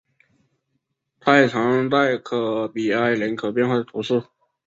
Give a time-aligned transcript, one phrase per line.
[1.19, 4.23] 泰藏代科尔比埃人口变化图示